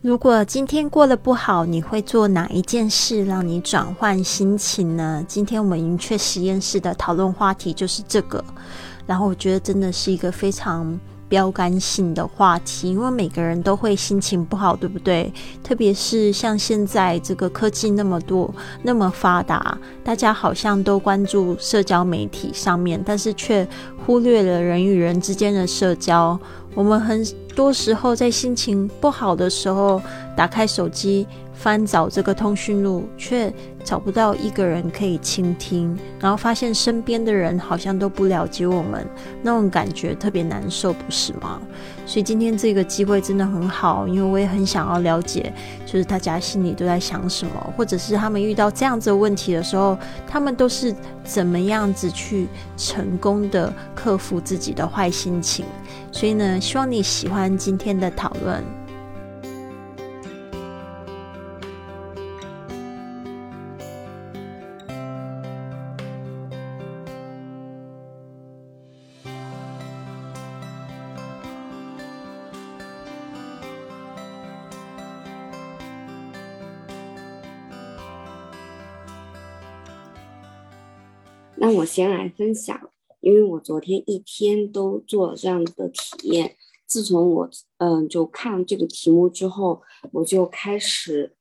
[0.00, 5.24] 如果今天过得不好，你会做哪一件事让你转换心情呢？
[5.26, 8.42] 今天我们云雀实验室的讨论话题就是这个，
[9.08, 10.98] 然后我觉得真的是一个非常。
[11.30, 15.30] 标杆性的话题，因为每个人都会心情不好，对不对？
[15.62, 18.50] 特别是像现在这个科技那么多、
[18.82, 23.68] 那么发达，大家好像都关注社交媒体上面，但是却
[24.06, 26.40] 忽略了人与人之间的社交。
[26.78, 27.26] 我们很
[27.56, 30.00] 多时候在心情不好的时候，
[30.36, 31.26] 打开手机。
[31.58, 39.04] 翻找这个通讯录，却找不到一个人可以倾听，然后发现身边的人好像都不了解我们，
[39.42, 41.60] 那种感觉特别难受，不是吗？
[42.06, 45.52] 所以今天这个机会真的很好，因为我也很想要了解，
[45.84, 49.98] 就是大家心里都在想什么，或者是他们遇到这样子的问题的时候，
[50.28, 55.66] 他们都是怎么样子去成功的克服自己的坏心情。
[56.12, 58.77] 所以呢，希望你喜欢今天的讨论。
[81.98, 86.54] 先来分享，因为我昨天一天都做了这样的体验。
[86.86, 89.82] 自从我嗯就看这个题目之后，
[90.12, 91.34] 我就开始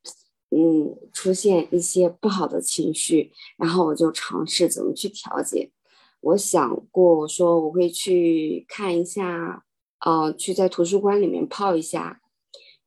[0.49, 5.71] 嗯出现一些不好的情绪，然后我就尝试怎么去调节。
[6.21, 9.63] 我想过我说我会去看一下，
[10.03, 12.19] 呃，去在图书馆里面泡一下。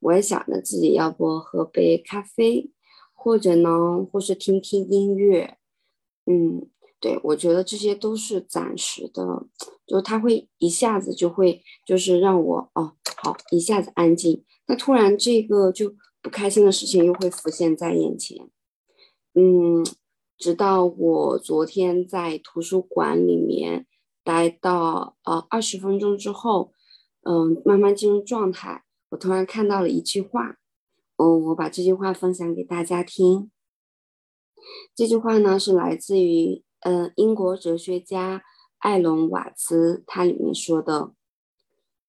[0.01, 2.73] 我也想着自己要不喝杯咖啡，
[3.15, 5.57] 或者呢，或是听听音乐，
[6.27, 6.69] 嗯。
[7.01, 9.47] 对，我觉得这些都是暂时的，
[9.87, 18.51] 就他会一下子就会就是让我哦好一下子安静，那突然这个就不开心的事情又会浮现在眼前，
[19.33, 19.83] 嗯，
[20.37, 23.87] 直到我昨天在图书馆里面
[24.23, 26.75] 待到呃二十分钟之后，
[27.23, 30.59] 嗯，慢慢进入状态，我突然看到了一句话，
[31.17, 33.51] 哦，我把这句话分享给大家听，
[34.95, 36.63] 这句话呢是来自于。
[36.81, 38.43] 嗯，英国哲学家
[38.79, 41.13] 艾隆瓦兹他里面说的，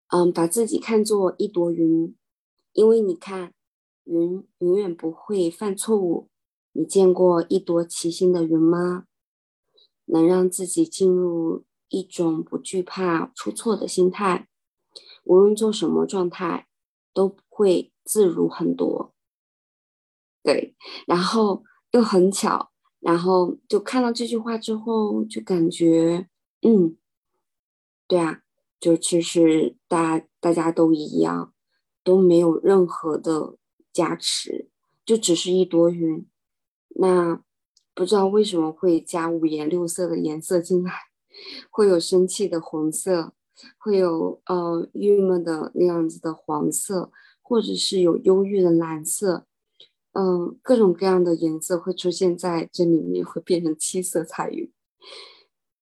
[0.07, 2.15] 嗯，把自己看作一朵云，
[2.73, 3.53] 因为你看，
[4.05, 6.29] 云永远不会犯错误。
[6.73, 9.05] 你见过一朵齐心的云吗？
[10.05, 14.47] 能让自己进入一种不惧怕出错的心态，
[15.25, 16.67] 无论做什么状态，
[17.13, 19.13] 都会自如很多。
[20.43, 22.70] 对，然后又很巧。
[23.01, 26.27] 然后就看到这句话之后，就感觉，
[26.61, 26.95] 嗯，
[28.07, 28.41] 对啊，
[28.79, 31.53] 就其实大大家都一样，
[32.03, 33.57] 都没有任何的
[33.91, 34.69] 加持，
[35.03, 36.25] 就只是一朵云。
[36.89, 37.41] 那
[37.95, 40.93] 不知道为什么会加五颜六色的颜色进来，
[41.71, 43.33] 会有生气的红色，
[43.79, 49.47] 会有呃郁闷的那样子的黄色，或者是有忧郁的蓝色。
[50.13, 54.71] 嗯，各种各样的颜色会出现在这里面，会变成七色彩云。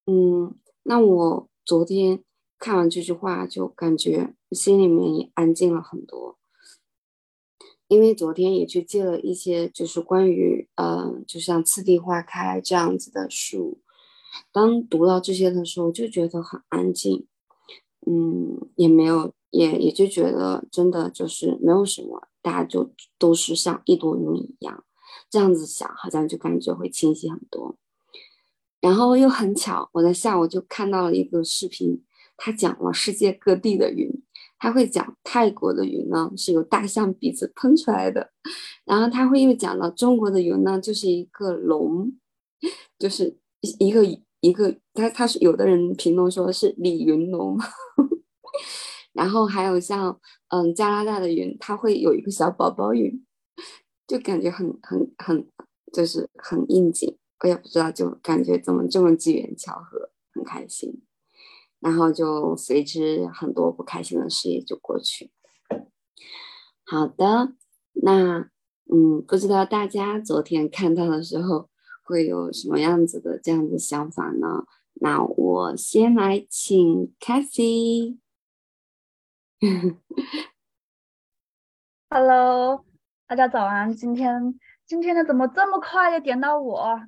[0.05, 2.23] 嗯，那我昨天
[2.57, 6.37] 看完这句话，就感觉心里面也安静了很多。
[7.87, 13.81] 因为昨天也去借了一些，就是关于呃，就像《次第花开》这样子的书。
[14.51, 17.25] 当读到这些的时候，就觉得很安静。
[18.05, 22.27] 嗯，也没有，也也就觉得真的就是没有什么。
[22.41, 24.83] 大家就都是像一朵云一样，
[25.29, 27.77] 这样子想，好像就感觉会清晰很多。
[28.81, 32.03] 然后又很巧，我在下午就看到了一个视频，
[32.37, 34.09] 他讲了世界各地的云，
[34.57, 38.31] 他会讲泰国的云呢是由大象鼻子喷出来的，
[38.85, 42.13] 然后他会又讲到中国的云呢就是一个龙，
[42.97, 43.37] 就是
[43.79, 44.05] 一个
[44.39, 47.57] 一个他他是有的人评论说是李云龙。
[49.13, 53.25] 然后还有像嗯加拿大的云，它会有一个小宝宝云，
[54.07, 55.47] 就感觉很很很
[55.91, 61.01] 就是很应景，我也不知道，就感觉怎么这么机缘巧合，很开心。
[61.79, 65.31] 然后就随之很多不开心的事也就过去。
[66.85, 67.53] 好的，
[67.93, 68.49] 那
[68.91, 71.69] 嗯不知道大家昨天看到的时候
[72.03, 74.65] 会有什么样子的这样的想法呢？
[74.95, 78.17] 那我先来请 Cathy。
[82.09, 82.85] Hello，
[83.27, 83.93] 大家早安。
[83.93, 87.01] 今天今天呢，怎么这么快就点到我？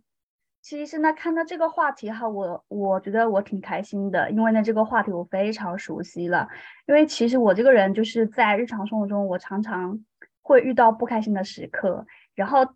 [0.62, 6.50] 其实呢看到这个话题哈，我我觉得我挺开心的，因为呢这个话题我非常熟悉了。
[6.88, 10.04] 因为其实我这个人就是在日常生活中，我常常。
[10.44, 12.06] 会遇到不开心的时刻，
[12.36, 12.68] 然后。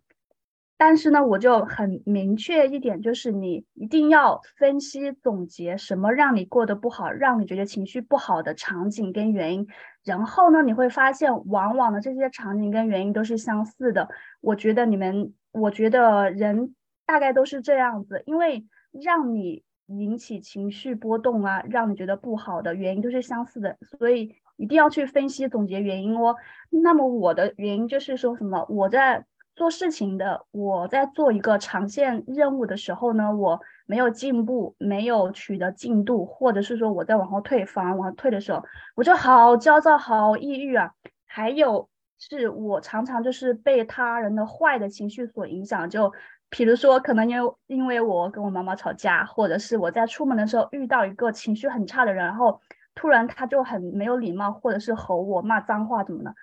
[0.78, 9.66] 但是呢，我就很明确一点，就是你一定要分析总结什么让你过得不好，让你觉得情绪不好的场景跟原因。
[10.04, 14.08] 然后呢，你会发现，往往的这些场景跟原因都是相似的。
[14.42, 16.74] 我觉得你们，我觉得人
[17.06, 26.36] 大概都是这样子，因为让你引起情绪波动啊，让你觉得不好的原因都是相似的，所以一定要去分析总结原因哦。
[26.68, 29.24] 那么我的原因就是说什么，我在。
[29.56, 38.62] 做事情的，我在做一个长线任务的时候呢，我没有进步，没有取得进度，或者是说我在往后退，反而往后退的时候，
[38.94, 40.92] 我就好焦躁、好抑郁啊。
[41.24, 41.88] 还有
[42.18, 46.12] 是我常常就是被他人的坏的情绪所影响，就
[46.50, 52.60] 比如说可能因为因为我跟我妈妈吵架，或者是我在出门的时候遇到一个情绪很差的人，然后
[52.94, 56.34] 突然他就很没有礼貌，或者是吼我、骂脏话怎么的，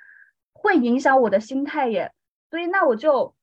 [0.51, 2.11] 会影响我的心态耶。
[2.53, 3.33] 所以那我就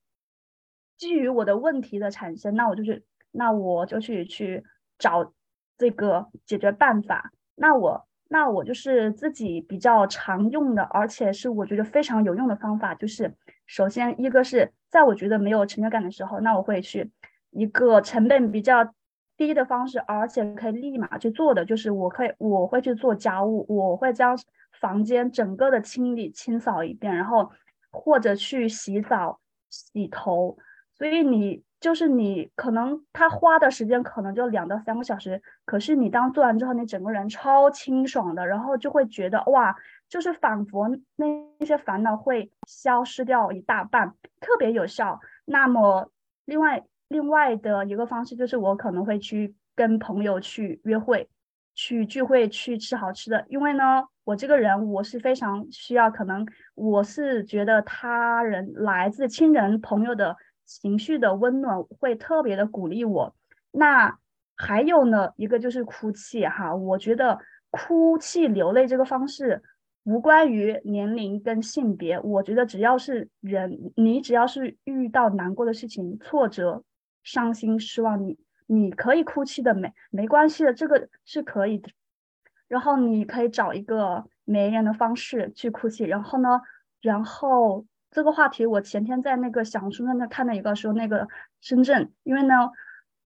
[0.96, 3.02] 基于我的问题的产生，那我就是
[3.32, 4.62] 那我就去去
[5.00, 5.32] 找
[5.76, 7.32] 这个解决办法。
[7.56, 13.34] 那我那我就是自己比较常用的，而且是我觉得非常有用的方法，就是
[13.66, 17.10] 首先一个是在我觉得没有成就感的时候，那我会去
[17.50, 18.94] 一个成本比较
[19.36, 24.38] 低的方式，而且可以立马去做的，就是我可以我会去做家务，我会将
[24.80, 27.50] 房间整个的清理清扫一遍，然后。
[27.90, 30.56] 或者去洗澡、洗头，
[30.94, 39.74] 所以你就是你，可能他花的时间可能就两到三个小时，可是你当做完之后，你整个人超清爽的，然后就会觉得哇，
[40.08, 41.26] 就是仿佛那
[41.58, 45.18] 那些烦恼会消失掉一大半，特别有效。
[45.46, 46.10] 那么
[46.44, 51.28] 另外另外的一个方式就是，我可能会去跟朋友去约会。
[51.74, 60.36] 去聚会去吃好吃的，因为呢，我这个人我是非常需要，可能我是觉得他人来自亲人朋友的
[60.66, 63.34] 情绪的温暖会特别的鼓励我。
[63.72, 64.18] 那
[64.56, 67.38] 还有呢，一个就是哭泣哈，我觉得
[67.70, 69.62] 哭泣流泪这个方式
[70.04, 76.82] 无关于年龄跟性别，我觉得只要是人，你只要是遇到难过的事情、挫折、
[77.22, 78.36] 伤心、失望，你。
[78.72, 81.90] 你可以哭泣的，没没关系的，这个是可以的。
[82.68, 86.04] 然后你可以找一个没人的方式去哭泣。
[86.04, 86.60] 然后呢，
[87.00, 91.26] 然后这个话题我前天在那个小红书上面看到一个说，那个
[91.60, 92.70] 深圳，因为呢，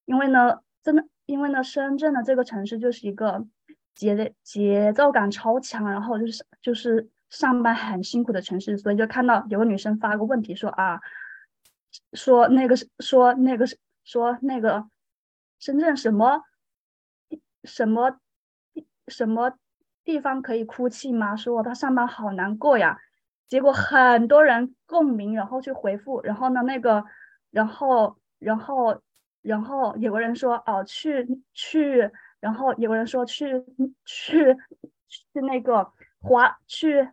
[0.07, 3.47] 因为呢，真的，因为呢，深圳的这个城市就是一个
[3.95, 10.99] 节节奏感超强，然后就是就是上班很辛苦的城市，所以就看到有个女生发个问题说啊，
[12.15, 13.67] 说那个是说那个
[14.05, 14.89] 说那个。
[15.65, 16.43] 深圳什么
[17.63, 18.19] 什么
[19.09, 19.55] 什么
[20.05, 21.35] 地方可以哭泣吗？
[21.37, 22.99] 说他上班好难过呀。
[23.49, 27.03] 结果很多人共鸣，然后去回复，然后呢，那个，
[27.51, 29.01] 然后，然后，
[29.41, 33.65] 然后有个人说哦，去去，然后有个人说去
[34.05, 34.55] 去
[35.09, 35.91] 去那个
[36.21, 37.09] 华去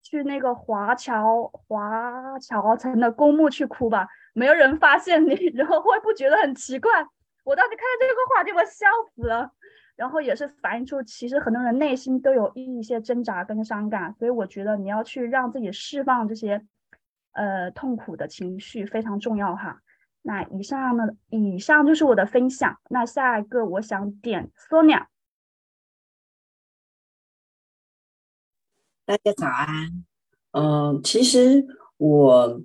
[0.00, 6.90] 去那个华侨华侨城的公墓去哭吧，没有人发现你， 然后会不觉得很奇怪？
[7.50, 9.50] 我当时看到这个话题，我笑死了。
[9.96, 16.64] 然后也是反映出，其实很多人内心都有一些挣扎跟伤感，所以我觉得你要去让自己释放这些
[17.32, 19.82] 呃痛苦的情绪非常重要哈。
[20.22, 22.80] 那以上呢，以上就是我的分享。
[22.88, 25.06] 那下一个我想点 Sonia。
[29.04, 30.04] 大家早安。
[30.52, 31.66] 嗯，其实
[31.96, 32.62] 我。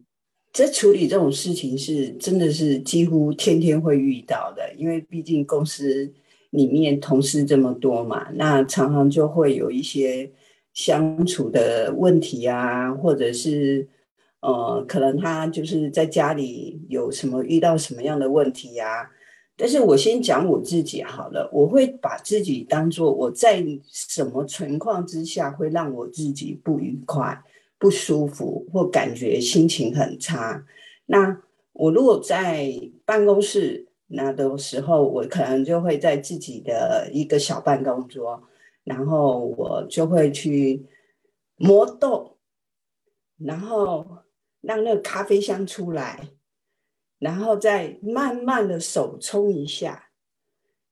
[0.56, 6.10] 在处理这种事情是真的是几乎天天会遇到的，因为毕竟公司
[6.52, 10.32] 里面同事这么多嘛，那常常就会有一些
[10.72, 13.86] 相处的问题啊，或者是
[14.40, 19.12] 呃，可能他就是在家里有什么遇到什么样的问题呀。
[19.58, 27.44] 但是我先讲我自己好了，我会把自己当做我在什么情况之下会让我自己不愉快。
[27.86, 30.65] 不舒服或感觉心情很差，
[31.06, 31.39] 那
[31.72, 32.68] 我如果在
[33.06, 38.42] 办公室那的时候，我可能就会在自己的一个小办公桌，
[38.86, 40.84] 然后我就会去
[41.58, 42.39] 磨豆，
[43.38, 44.04] 然后
[44.62, 46.30] 让那个咖啡香出来，
[47.20, 50.10] 然后再慢慢的手冲一下，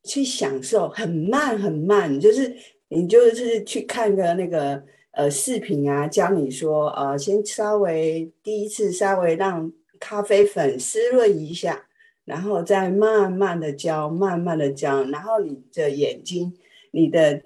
[0.03, 2.55] 去享受很慢很慢，就是
[2.89, 4.83] 你就是去看个那个。
[5.13, 11.85] 呃，视频啊，教你说，呃，先稍微第一次稍微让咖啡粉湿润一下，
[12.25, 16.51] 然后再慢慢的浇，慢慢的浇，然后你的眼睛、
[16.89, 17.43] 你的、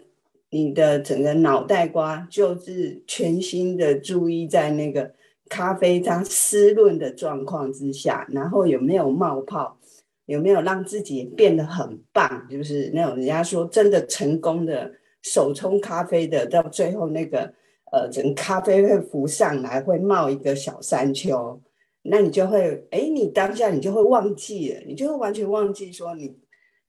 [0.49, 5.11] 你的整个脑袋瓜就是全心的注意在那个
[5.49, 9.77] 咖啡它湿润的状况之下，然后有没有冒泡，
[10.25, 14.89] 有没有让自己变得很棒，就是那种人家说真的成功的
[15.33, 17.53] 手冲咖啡的，到最后那个
[17.91, 21.61] 呃，整咖啡会浮上来，会冒一个小山丘，
[22.03, 26.37] 那你就会，哎，你当下你就会忘记了，你就会完全忘记说你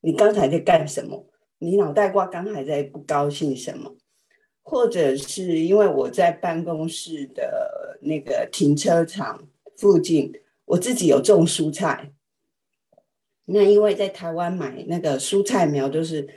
[0.01, 1.27] 你刚才在干什么，
[1.59, 3.97] 你脑袋瓜刚才在不高兴什么。
[4.71, 10.31] 或者是因为我在办公室的那个停车场附近，
[10.67, 12.13] 我自己有种蔬菜。
[13.47, 16.29] 那因为在台湾买那个蔬菜苗都是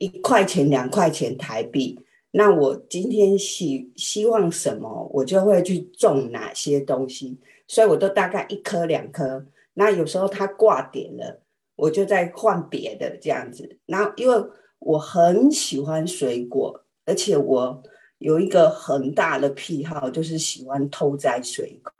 [0.00, 1.96] 一块钱、两块钱台币。
[2.32, 7.38] 那我今天希希望什么，我就会去种哪些东西，
[7.68, 9.46] 所以我都大概一颗两颗。
[9.74, 11.40] 那有时候它挂点了，
[11.76, 13.78] 我就再换别的这样子。
[13.86, 14.34] 然后因为
[14.80, 16.84] 我很喜欢水果。
[17.06, 17.82] 而且我
[18.18, 21.92] 有一个很大的癖好，就是喜欢偷摘水果。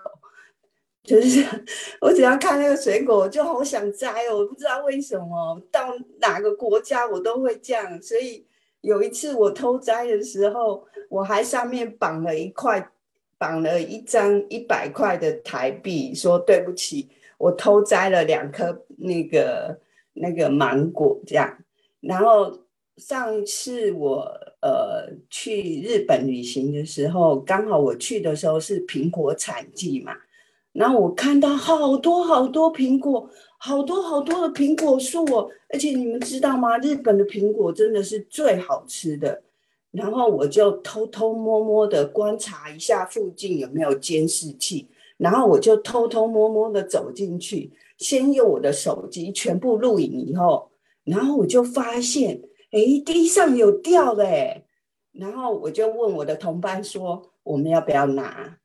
[1.03, 1.45] 就是
[2.01, 4.39] 我只要看那个水果，我就好想摘哦。
[4.39, 8.01] 我不知道为什么，到哪个国家我都会这样。
[8.03, 8.47] 所以
[8.83, 12.91] 有一次我偷摘的时候，我还上面绑了一块，
[13.39, 19.79] 绑了一张一百块的台币，说对不起，我偷摘了两颗那个
[20.13, 21.59] 那个芒果这样。
[22.01, 22.61] 然后
[22.97, 24.27] 上一次我。
[24.63, 30.15] 呃，去日本旅行的时候，刚好我去的时候是苹果产季嘛，
[30.73, 36.79] 然后我看到好多好多苹果，好多好多的苹果树哦，而且你们知道吗？
[36.79, 39.43] 日本的苹果真的是最好吃的。
[39.91, 50.71] 然后我就偷偷摸摸的观察一下附近有没有监视器，然后我就偷偷摸摸的走进去，先用我的手机全部录影以后，
[51.05, 52.43] 然后我就发现。
[52.73, 54.65] 哎，地上有掉的哎，
[55.11, 58.57] 然后我就问我的同伴说：“我们要不要拿？”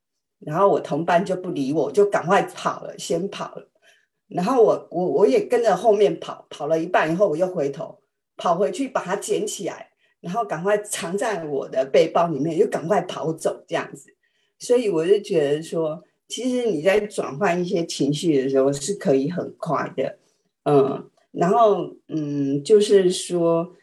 [0.45, 3.67] 然后我同伴就不理我，就赶快跑了，先跑了。
[4.27, 7.99] 然后我我我也跟着后面跑，跑了一半以后，我又回头
[8.37, 9.89] 跑回去把它捡起来，
[10.21, 14.15] 然后赶快藏在我的背包里面，又赶快跑走这样子。
[14.59, 20.17] 所以我就觉得说，其实你在转换一些情绪的时候是可以很快的，
[20.63, 23.75] 嗯，然后嗯，就是说。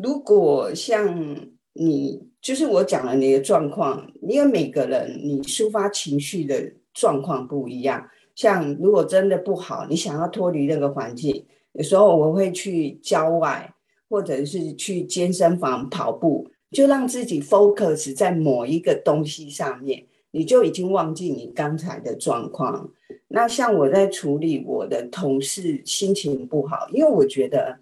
[0.00, 1.36] 如果像
[1.72, 8.08] 你，就是我讲了你的状况，因为每个人你抒发情绪的状况不一样。
[8.34, 13.74] 像如果真的不好，你想要脱离那个环境，有时候我会去郊外，
[14.08, 22.90] 或者是去健身房跑步，就让自己 focus 在某一个东西上面，你就已经忘记你刚才的状况。
[23.28, 27.78] 那像我在处理我的同事心情不好，因为我觉得。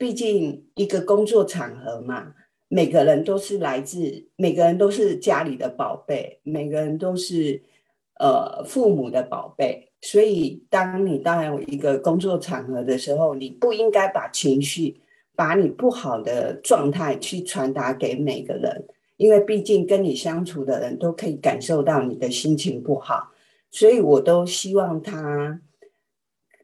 [0.00, 2.32] 毕竟一个工作场合嘛，
[2.68, 7.62] 每个人都是来自，每个人都是家里的宝贝，每个人都是
[8.20, 9.90] 呃父母的宝贝。
[10.00, 15.00] 所以，当你到一个工作场合的时候，你不应该把情绪、
[15.34, 23.32] 把你不好的状态去传达给每个人，因为毕竟跟你相处的人都可以感受到你的心情不好。
[23.70, 25.60] 所以我都希望他。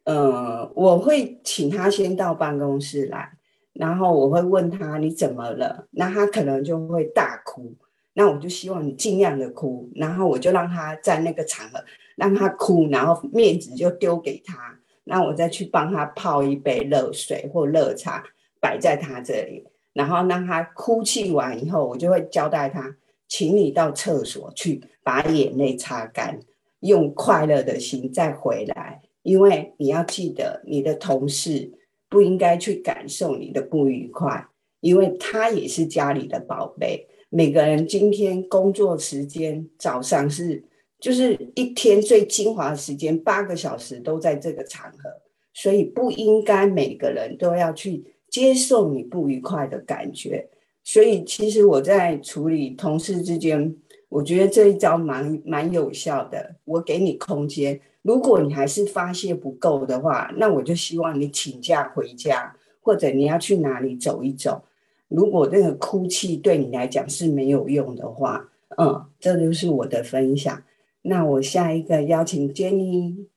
[0.04, 3.34] 呃，我会请他先到办公室来，
[3.75, 7.75] 然后我会问他你怎么了，那他可能就会大哭，
[8.14, 11.85] 那我就希望你尽量的哭，然后我就让他在那个场合
[12.16, 18.25] 让他哭，然后面子就丢给他，那我再去帮他泡一杯热水或热茶
[18.61, 26.38] 摆在他这里，然后让他哭泣完以后，我就会交代他，请你到厕所去把眼泪擦干，
[26.81, 29.02] 用快乐的心再回来。
[29.23, 31.73] 因为你要记得，你的同事
[32.14, 34.47] 不应该去感受你的不愉快，
[34.78, 37.09] 因为他也是家里的宝贝。
[37.28, 40.62] 每个人今天工作时间早上是
[41.00, 45.11] 就是一天最精华的时间，八个小时都在这个场合，
[45.52, 50.49] 所以不应该每个人都要去接受你不愉快的感觉。
[50.85, 53.76] 所以其实我在处理同事之间，
[54.09, 56.54] 我觉得这一招蛮蛮有效的。
[56.64, 57.80] 我给你空间。
[58.04, 64.62] 如果你还是发泄不够的话，那我就希望你请假回家，或者你要去哪里走一走。
[65.08, 70.62] 如果那个哭泣对你来讲是没有用的话，嗯，这就是我的分享。
[71.00, 73.28] 那我下一个邀请 Jenny。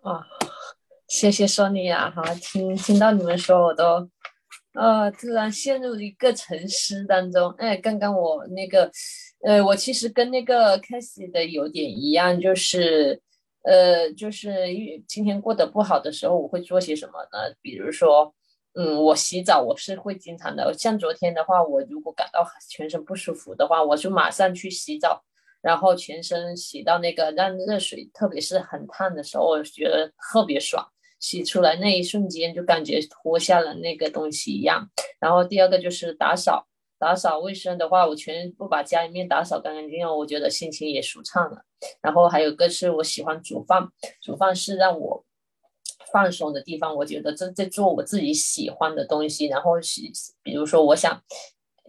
[0.00, 0.26] 啊，
[1.06, 4.08] 谢谢 Sonia 哈，听听到你们说，我都
[4.72, 7.50] 呃突然陷入一个沉思当中。
[7.58, 8.90] 哎，刚刚我那个。
[9.44, 13.20] 呃，我其实跟那个 c a s i 的有点一样，就是，
[13.62, 14.50] 呃，就是
[15.06, 17.54] 今天过得不好的时候，我会做些什么呢？
[17.60, 18.34] 比如说，
[18.72, 25.22] 嗯，我洗澡我是会经常的，像昨天的话，我如果感到全身不舒服的话，我就马上去洗澡，
[25.60, 30.82] 然后全身洗到那个让热水，特别是很烫的时候，我觉得特别爽，
[31.20, 34.88] 洗出来那一瞬间就感觉脱下了那个东西一样。
[35.20, 36.66] 然后第二个就是打扫，
[37.04, 41.62] 打扫卫生的话，我全部把家里面打扫干干净净，我觉得心情也舒畅了。
[42.00, 43.86] 然后还有个是我喜欢煮饭，
[44.22, 45.24] 煮饭是让我。
[46.12, 49.46] 放松的地方，我觉得这在做我自己喜欢的东西。
[49.46, 50.00] 然后是，
[50.44, 51.20] 比如说，我想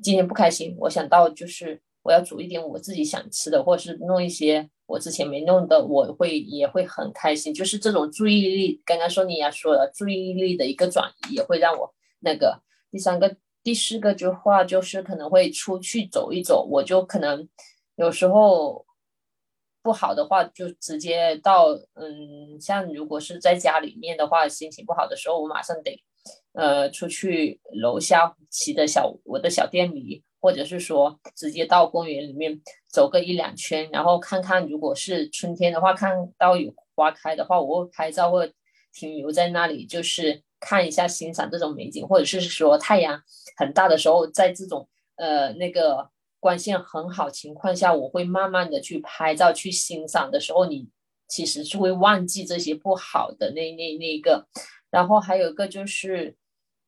[0.02, 7.54] 今天不开心，我想到就是我要煮一点我自己想吃的，或者是弄一些我之前没弄的，我会也会很开心。
[7.54, 12.64] 就是这种注意力，刚刚说你也说了，注意力的一个转移，也会让我那个。
[12.90, 17.50] 第三个、第四个就话就是可能会出去走一走，我就可能
[17.96, 18.86] 有时候。
[19.86, 26.04] 不好的话，就直接到嗯，像如果是在家里面的话，心情不好的时候，我马上得
[26.54, 38.50] 呃出去楼下骑的小我的小电驴，或者是说直接到公园里面走个一两圈，然后看看如果是春天的话，看到有花开的话，我会拍照或
[38.92, 43.22] 停留在那里，就是看一下欣赏这种美景，或者是说太阳
[43.58, 46.10] 很大的时候，在这种呃那个。
[46.38, 50.88] 光线很好情况下，我会慢慢的去拍照去欣赏的时候，你
[51.28, 54.46] 其实是会忘记这些不好的那那那个。
[54.92, 56.36] 然后还有一个就是，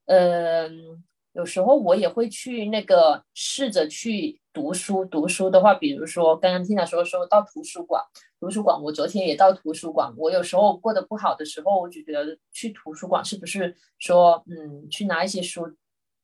[0.05, 1.03] 嗯，
[1.37, 5.05] 有时候我也会去那个试着去读书。
[5.05, 8.03] 读书的话，比如说刚刚听他说说到图书馆，
[8.39, 10.11] 图书馆，我昨天也到图书馆。
[10.17, 15.67] 我有时候过得不好的时候，我就觉得去图书馆是不是说，嗯，去拿一些书。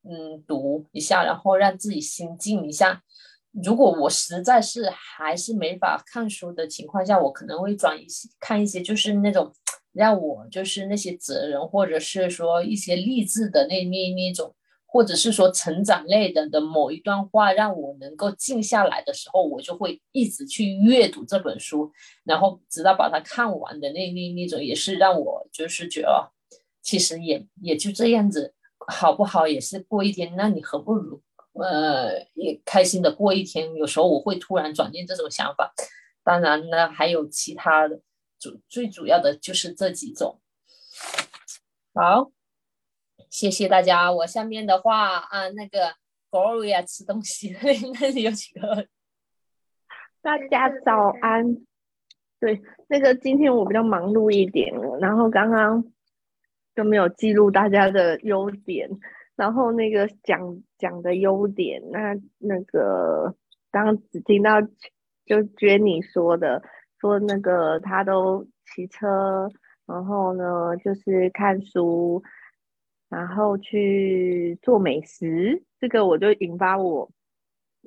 [0.05, 3.01] 嗯，读一下，然后让自己心静一下。
[3.63, 9.53] 如果我实在是还是没法看书的情况下，我可能会转一些看一些，就是那种
[9.93, 14.53] 让我就是那些哲人，或者是说一些励志的那那那种，
[14.93, 21.91] 或者是说成长类的的某一段话，让我能够静下来的时候，我就会一直去阅读这本书，
[22.23, 26.32] 然后直到把它看完的那那那种，也是让我就是觉得，
[26.84, 28.53] 其实也也就这样子。
[28.86, 31.21] 好不好也是过一天，那你何不如
[31.53, 33.73] 呃也开心的过一天？
[33.75, 35.73] 有时候我会突然转念这种想法，
[36.23, 38.01] 当然呢还有其他的，
[38.38, 40.39] 主最主要的就是这几种。
[41.93, 42.32] 好，
[43.34, 44.12] 谢谢大家。
[44.12, 45.96] 我下面的话啊，那个
[46.30, 47.52] Gloria 吃东西，
[48.00, 48.86] 那里有几个？
[50.22, 51.58] 大家早安。
[52.39, 55.84] 对，那个今天我比较忙碌一点，然后刚刚。
[56.76, 58.89] 就没有记录大家的优点，
[59.36, 63.36] 然后那个讲讲的优点，那那个
[63.72, 64.60] 刚只听到
[65.24, 66.63] 就 Jenny 说的，
[67.00, 69.48] 说那个他都骑车，
[69.86, 72.24] 然后呢就是看书，
[73.13, 77.10] 然后去做美食，这个我就引发我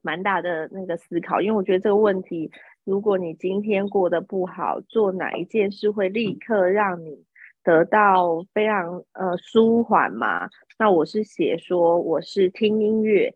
[0.03, 2.51] 蛮大的那个思考，因为我觉得这个问题，
[2.85, 7.25] 如果你今天过得不好，做哪一件事会立刻让你。
[7.67, 10.49] 得到非常呃舒缓嘛？
[10.79, 13.35] 那我是写说我是听音乐，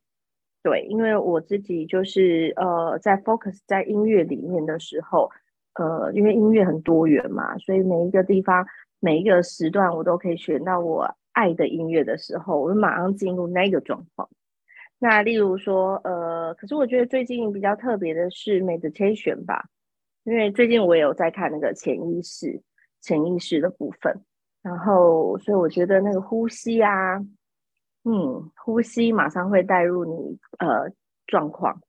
[0.62, 5.28] 对，因为我自己就是呃在 focus 在音乐里面的时候，
[5.74, 8.64] 呃，因为音乐很多元嘛，所以每一个地方
[9.00, 14.28] 每一个时段我都可以选到我爱的音乐的时候，我就马上进入那个状况。
[14.98, 19.64] 那例如说呃，可是我觉得最近比较特别的是 meditation 吧，
[20.24, 22.62] 因为最近我也有在看那个潜意识。
[23.02, 24.14] 潜意识的部分，
[24.60, 27.16] 然后所以我觉得那个呼吸啊，
[28.04, 30.92] 嗯，呼吸马上会带入你呃
[31.26, 31.80] 状况，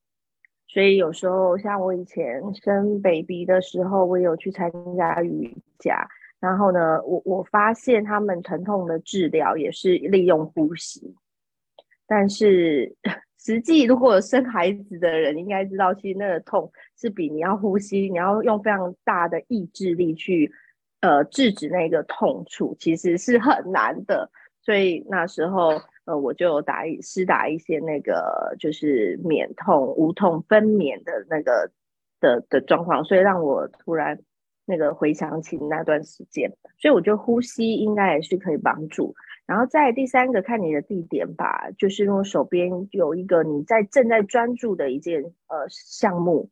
[0.70, 6.08] 所以有时候像我以前生 baby 的时候，我有去参加瑜伽，
[6.42, 11.16] 然后呢，我我发现他们疼痛的治疗也是利用呼吸，
[12.06, 12.94] 但是
[13.40, 20.52] 实际如果生孩子的人应该知道，其实那个痛是比你要呼吸，你要用非常大的意志力去。
[21.04, 24.30] 呃，制止那个痛处其实是很难的，
[24.62, 25.72] 所以那时候
[26.06, 31.72] 呃，我就打一施打一些那个就是免痛、无痛分娩的那个
[32.20, 34.20] 的的状况，所以让我突然
[34.72, 39.14] 那个回想起那段时间，所以我觉得呼吸应该也是可以帮助。
[39.46, 46.50] 然后在第三个看你的地点吧，就是如果手边有一个你在正在专注的一件呃项目。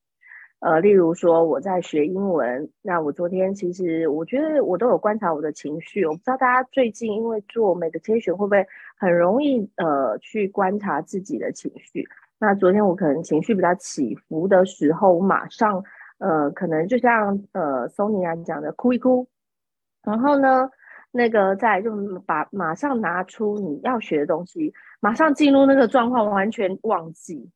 [0.62, 6.06] 呃，例如说我在学英文，那我昨天其实我觉得我都有观察我的情绪。
[6.06, 12.06] 我不知道大家最近因为做 meditation 会不会很容易呃去观察自己的情绪。
[12.42, 15.82] 那昨天我可能情绪比较起伏的时候，我马上
[16.20, 19.28] 呃可能就像呃 Sonia 讲的哭一哭，
[20.04, 20.70] 然后呢
[21.12, 21.92] 那个再就
[22.28, 27.50] 把马上拿出你要学的东西，马上进入那个状况，完全忘记，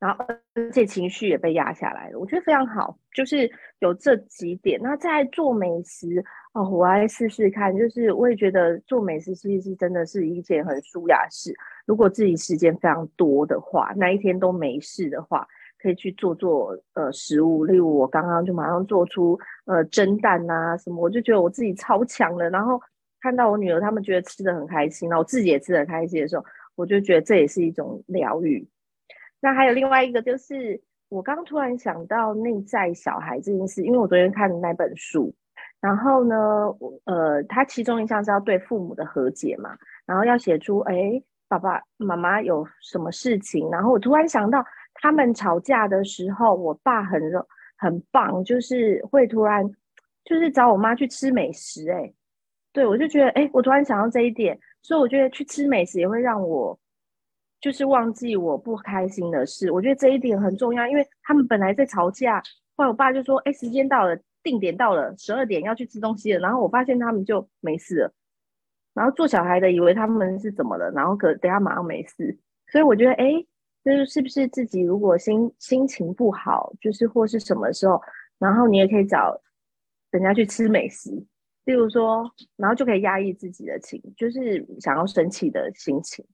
[0.00, 2.18] 然后而且情绪也被压下来了。
[2.18, 4.80] 我觉得非常好，就是有这几点。
[4.82, 7.76] 那在做美食哦，我来试试看。
[7.76, 11.54] 就是我也觉得做美食其实是真的是一件很舒雅事。
[11.86, 15.46] 如果自己时间非常多的话，那一天都没事的话。
[15.82, 22.48] 可以去做做呃食物，例如我刚刚就马上做出呃蒸蛋呐什么，我就觉得我自己超强了。
[22.50, 22.80] 然后
[23.20, 26.44] 看到我女儿他们觉得吃的很开心，然后我自己也吃的很开心的时候，
[26.76, 28.66] 我就觉得这也是一种疗愈。
[29.40, 35.34] 那还有另外一个就是，我刚突然想到内在小孩这件事，因为我昨天看的那本书，
[35.80, 36.36] 然后呢，
[37.06, 44.64] 呃，它其中一项是要对父母的和解嘛，然后要写出哎爸爸妈妈有什么事情，然后我突然想到。
[45.02, 47.20] 他们吵架的时候，我爸很
[47.76, 49.68] 很棒，就是会突然
[50.24, 51.90] 就是找我妈去吃美食。
[51.90, 52.14] 哎，
[52.72, 56.78] 对我就觉得，哎，我突然想到这一点，所以我觉得去吃美食也会让我
[57.60, 59.72] 就是忘记我不开心的事。
[59.72, 62.40] 我觉得这一点很重要，因为他们本来在吵架，
[62.76, 66.38] 后来我爸就说，哎，时间到了，定点到了，十二点要去吃东西了。
[66.38, 68.12] 然后我发现他们就没事了，
[68.94, 72.38] 然后做小孩的以为他们是怎么了，然后可等下马上没事，
[72.70, 73.44] 所以我觉得，哎。
[73.84, 78.00] 就是是不是自己如果心心情不好，就是或是什么时候，
[78.38, 79.40] 然后你也可以找
[80.10, 81.10] 人家去吃美食，
[81.64, 86.24] 例如说，然后就可以压抑自己的情，就是想要生气的心情。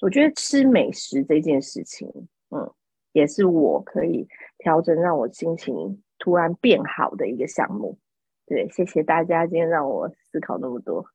[0.00, 2.08] 我觉得吃美食这件事情，
[2.50, 2.70] 嗯，
[3.12, 4.26] 也是我可以
[4.58, 7.98] 调整让我心情突然变好的一个项目。
[8.46, 11.06] 对，谢谢大家今天让我思考那么多。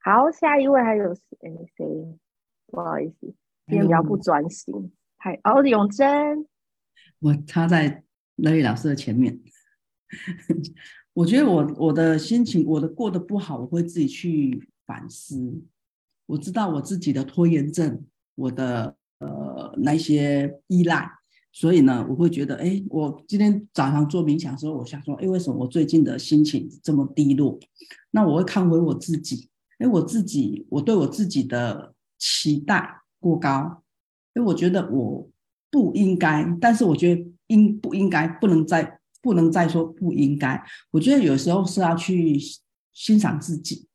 [0.00, 1.22] 好，下一位还有谁？
[1.76, 2.18] 谁？
[2.66, 3.34] 不好意思，
[3.68, 4.92] 今天比较不专心。
[5.24, 6.48] 嗨，哦，永贞，
[7.20, 8.02] 我插在
[8.34, 9.38] 乐意老师的前面。
[11.14, 15.62] 我觉得我我的心情，我的过得不好，我会自己去反思。
[16.26, 18.04] 我知道我自己的拖延症，
[18.34, 21.08] 我的呃那些依赖，
[21.52, 27.60] 所以呢，我会觉得，哎，我今天早上做冥想的时候，我想说，哎，为什么我最近的心情这么低落？
[28.10, 33.81] 那我会看回我自己，哎，我自己，我对我自己的期待过高。
[34.34, 35.28] 因为我觉得我
[35.70, 40.62] 不应该，但是我觉得应不应该不能再不能再说不应该。
[40.90, 42.38] 我觉得有时候是要去
[42.92, 43.86] 欣赏自己，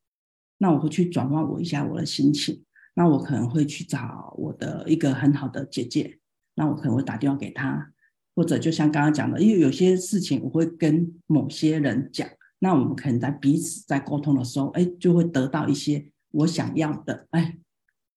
[0.57, 2.63] 那我会去转换我一下我的心情。
[2.95, 6.17] 那我可能会去找我的一个很好的姐姐，
[6.55, 7.91] 那我可能会打电话给她，
[8.35, 17.59] 或者就像刚刚讲的，因为有些事情我会跟某些人讲，那我们可能在彼此在沟通的时候，哎，就会得到一些我想要的，哎，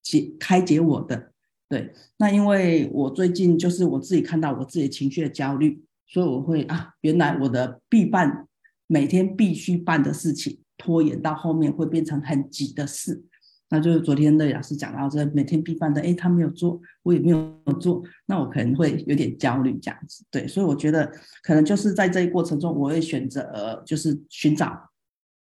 [0.03, 1.33] 解开解我的。
[1.71, 8.49] 对，那因为我最近就是我自己看到我自己情绪的焦虑，所以我会啊，原来我的必办
[8.89, 13.23] 每天必须办的事情，拖延到后面会变成很急的事。
[13.69, 20.25] 那就是昨天的老师讲到这每天必办的，哎，他没有做，我也没有做，那我可能会有点焦虑这样子。
[20.29, 21.07] 对，所以我觉得
[21.45, 24.91] 可能就是在这一过程中，我会选择就是寻找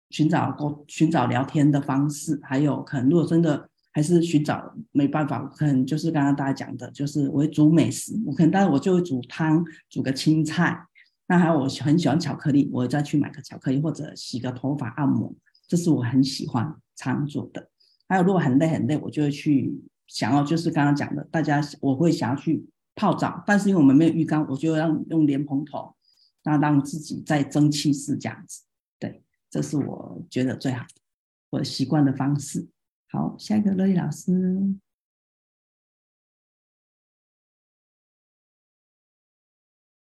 [0.09, 3.69] 寻找沟寻找聊天的方式，还有可能如果真的。
[3.91, 10.87] 还是寻找没办法，可能就是刚刚大家讲的，就是我会煮美食，我可能但是我就会煮汤，煮个青菜。
[11.27, 15.33] 那还有我很喜欢巧克力，我再去买个巧克力或者洗个头发按摩，
[15.67, 17.69] 这是我很喜欢常做的。
[18.07, 19.73] 还有如果很累很累，我就会去
[20.07, 25.95] 想要就是刚刚讲的，大家我会想要去泡澡，但是因为我们没有浴缸，我就让用莲蓬头，
[26.43, 28.63] 那让自己在蒸汽室这样子。
[28.99, 30.95] 对，这是我觉得最好的
[31.51, 32.67] 我习惯的方式。
[33.11, 34.31] 好，下一个乐意老师。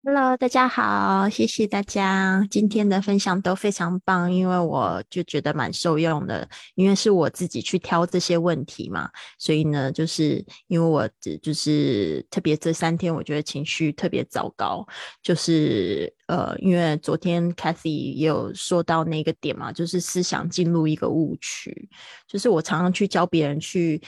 [0.03, 11.09] Hello，大家好，谢谢大家今天的分享都非常棒，因为我就觉得蛮受用的，因为是我自己去挑这些问题嘛，所以呢，就是因为我
[11.41, 14.85] 就是特别这三天，我觉得情绪特别糟糕，
[15.23, 21.87] 就是呃，因为昨天 Kathy 也有说到那个点嘛，就是思想进入一个误区，
[22.27, 24.01] 就是我常常去教别人去。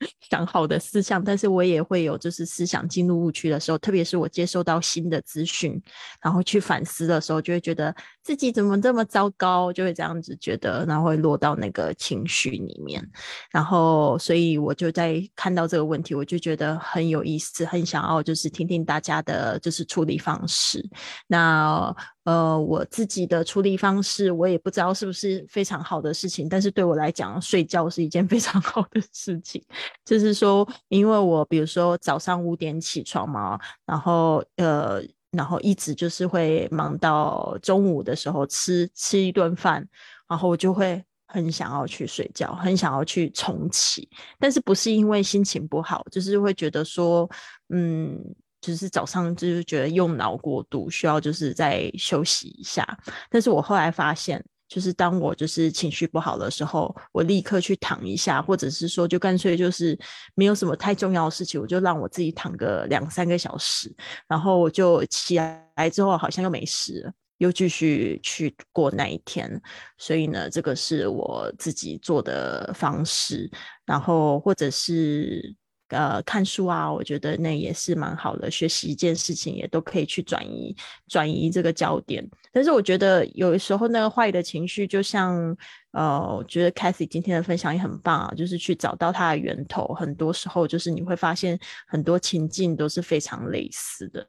[0.28, 5.80] 想好的思想，但是我也会有就是思想进入误区的时候，特别是我接受到新的资讯，
[6.20, 13.06] 然后去反思的时候，就会觉得自己怎么这么糟糕，就会这样子觉得，然后会落到那个情绪里面，
[13.50, 20.82] 然后所以我就在看到这个问题，我就觉得很有意思，很想要就是听听大家的就是处理方式。
[21.26, 29.62] 那呃，我自己的处理方式，我也不知道是不是非常好的事情，但是对我来讲，睡觉是一件非常好的事情。
[30.06, 35.02] 就是说，因为我比如说早上五点起床嘛，然后呃，
[35.36, 39.86] 然后一直就是会忙到中午的时候吃吃一顿饭，
[40.28, 41.04] 然后我就会。
[41.26, 47.28] 很想要去睡觉，很想要去重启，但是不是因为心情不好，就是会觉得说，
[47.70, 48.16] 嗯，
[48.60, 52.86] 就是早上就是觉得用脑过度，需要就是再休息一下。
[53.28, 54.44] 但是我后来发现，
[54.74, 59.96] 就是当我就是情绪不好的时候，我立刻去躺一下，或者是说就干脆就是
[60.34, 63.94] 没有什么太重要的事情，我就让我自己躺个两三个小时，
[64.26, 67.12] 然后我就起来之后好像又没事了。
[67.38, 69.62] 又继续去过那一天，
[69.96, 73.48] 所以呢，这个是我自己做的方式，
[73.86, 75.54] 然后或者是。
[75.88, 78.50] 呃，看书啊，我觉得那也是蛮好的。
[78.50, 80.74] 学习一件事情也都可以去转移
[81.08, 82.26] 转移这个焦点。
[82.50, 85.56] 但是我觉得有时候那个坏的情绪，就像
[85.92, 89.88] 呃，我觉得 Cathy 今天的分享也很棒啊，就是去找到它的源头。
[89.94, 94.26] 很多时候就是你会发现很多情境都是非常类似的。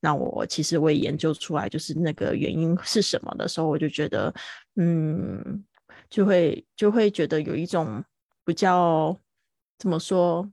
[0.00, 4.34] 那我其实我也研究出来，就是那个原因是什么的时候，我就觉得
[4.76, 5.62] 嗯，
[6.08, 8.02] 就会就会觉得有一种
[8.44, 9.16] 比较
[9.78, 10.50] 怎么说？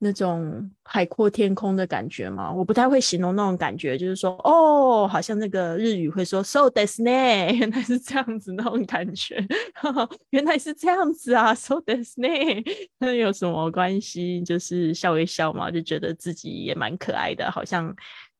[0.00, 2.52] 那种海阔天空的感觉嘛？
[2.52, 9.44] 我不太会形容那种感觉，就是说，哦，好像那个日语会说 “so des ne”，原来是这样子那种感觉，
[10.30, 12.64] 原来是这样子啊，“so des ne”，
[12.98, 14.40] 那有什么关系？
[14.42, 17.92] 就是笑一笑嘛，就觉得自己也蛮可爱的，好像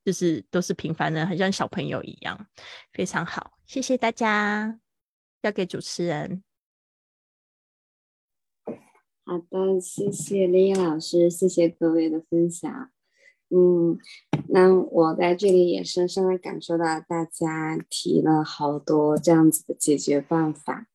[0.05, 2.39] 就是都是平凡人，很像小朋友一样，
[2.93, 4.79] 非常好，谢谢大家，
[5.43, 6.43] 交给主持人。
[9.29, 12.91] 好的，谢谢丽老师，谢谢各位的分享。
[13.51, 13.99] 嗯，
[14.49, 20.87] 那我在这里也深深的感受到大家提了好多这样子的解决办法。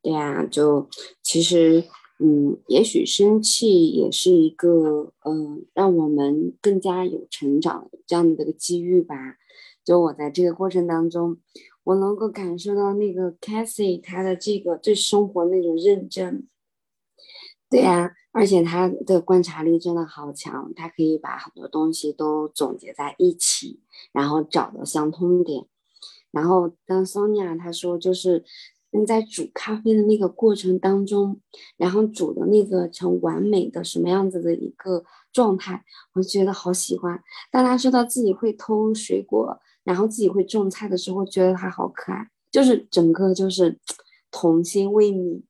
[0.00, 0.88] 对呀，就
[1.24, 1.82] 其实，
[2.20, 9.16] 嗯，也许生气也是一个，嗯，让我们更加有成长这样的一个机遇吧。
[9.84, 11.38] 就我在这个过程当中，
[11.82, 16.46] 我能够感受到那个 Cassie 她的这个对生活那种认真。
[17.72, 23.80] 对呀，而且他的观察力真的好强，他可以把很多东西都总结在一起，
[24.12, 25.64] 然后找到相通点。
[26.30, 28.44] 然后当 Sonia 他说，就是
[28.90, 31.40] 你在煮咖啡的那个过程当中，
[31.78, 35.82] 然后煮的那个成完美的什么样子的一个状态，
[36.12, 37.22] 我觉得好喜欢。
[37.50, 43.78] 当他说到自己会偷水果，然后自己会种菜的时候，觉得他好可爱，就是整个就是
[44.30, 45.40] 童心未泯。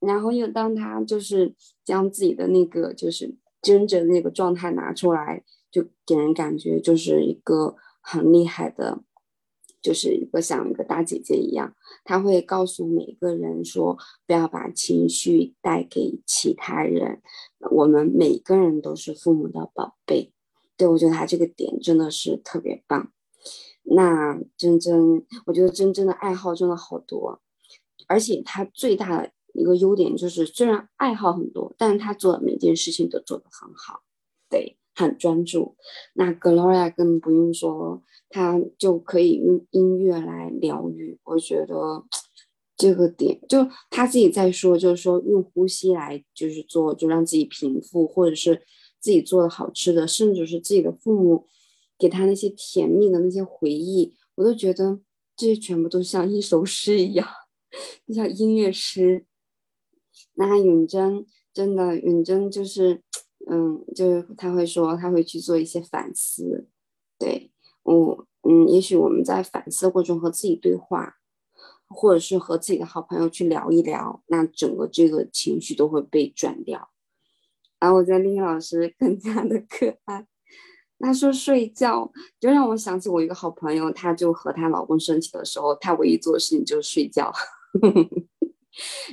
[0.00, 9.02] 然后又当他就是将自己的那个就是真正那个状态拿出来，就给人感觉就是一个很厉害的，
[9.82, 11.74] 就是一个像一个大姐姐一样。
[12.04, 17.20] 他会告诉每个人说，不要把情绪带给其他人。
[17.72, 20.32] 我们每个人都是父母的宝贝。
[20.76, 23.10] 对我觉得他这个点真的是特别棒。
[23.82, 27.40] 那真真，我觉得真真的爱好真的好多，
[28.06, 29.32] 而且他最大的。
[29.58, 34.02] 一个优点就是，虽然爱好很多，但是他做的每件事情都做得很好，
[34.48, 35.76] 对，很专注。
[36.14, 41.18] 那 Gloria 更不用说，他就可以用音乐来疗愈。
[41.24, 42.04] 我觉得
[42.76, 48.62] 这个点，就他自己在说，就是说用呼吸来就是做，就让自己平复，或者是
[49.00, 51.46] 自己做的好吃的，甚至是自己的父母
[51.98, 55.00] 给他那些甜蜜的那些回忆，我都觉得
[55.36, 57.26] 这些全部都像一首诗一样，
[58.06, 59.24] 就 像音乐诗。
[60.34, 63.02] 那永贞真的，永贞就是，
[63.50, 66.68] 嗯，就是他会说，他会去做一些反思。
[67.18, 67.50] 对
[67.82, 71.16] 我，嗯，也许我们在反思过程中和自己对话，
[71.88, 76.90] 或者是和自己的好朋友去聊一聊，那整个这个情绪都会被转掉。
[77.80, 80.26] 然后我觉得丽丽老师更加的可爱。
[81.00, 87.32] 她说睡觉，就让我想起我一个好朋友，她就和她老公生气的时候，她唯一做的事情就是睡觉。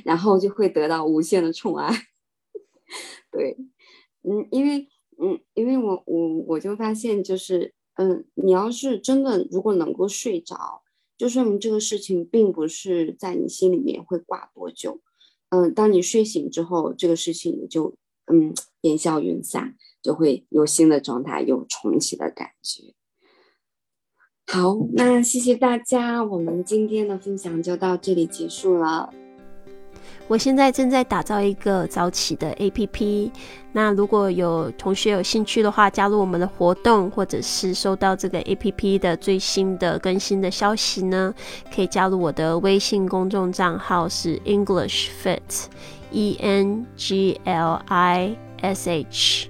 [0.04, 1.90] 然后就会得到无限的宠爱，
[3.30, 3.56] 对，
[4.22, 10.82] 嗯，因为，嗯，因为我我我就发现，就是，嗯，你要是真的如果能够睡着，
[11.16, 15.00] 就说明这个事情并不是在你心里面会挂多久，
[15.50, 22.94] 嗯，当你睡醒之后，这个事情就，嗯，烟消云散，就会有新的状态，有重启的感觉。
[24.48, 29.12] 好，那谢谢大家，我们今天的分享就到这里结束了。
[30.28, 33.30] 我现在正在打造一个早起的 APP，
[33.70, 41.32] 那如果有同学有兴趣的话，加入我们的活动，或者是收到这个 APP 的最新的更新的消息呢，
[41.72, 49.48] 可以加入我的微信公众账号是 English Fit，E N G L I S H，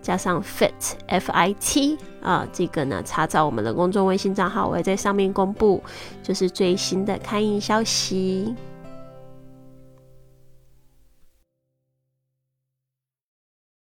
[0.00, 5.82] 加上 Fit F I T 啊，这个呢，查找我们的公众微信账号，我会在上面公布
[6.22, 8.54] 就是最新的开营消息。